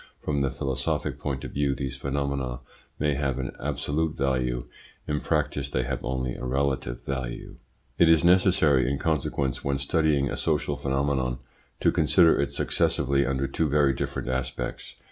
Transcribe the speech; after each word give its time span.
From 0.19 0.41
the 0.41 0.49
philosophic 0.49 1.19
point 1.19 1.43
of 1.43 1.51
view 1.51 1.75
these 1.75 1.95
phenomena 1.95 2.61
may 2.97 3.13
have 3.13 3.37
an 3.37 3.51
absolute 3.59 4.17
value; 4.17 4.65
in 5.07 5.19
practice 5.21 5.69
they 5.69 5.83
have 5.83 6.03
only 6.03 6.33
a 6.33 6.43
relative 6.43 7.03
value. 7.03 7.57
It 7.99 8.09
is 8.09 8.23
necessary, 8.23 8.89
in 8.89 8.97
consequence, 8.97 9.63
when 9.63 9.77
studying 9.77 10.27
a 10.27 10.37
social 10.37 10.75
phenomenon, 10.75 11.37
to 11.81 11.91
consider 11.91 12.41
it 12.41 12.49
successively 12.51 13.27
under 13.27 13.45
two 13.47 13.69
very 13.69 13.93
different 13.93 14.27
aspects. 14.27 14.95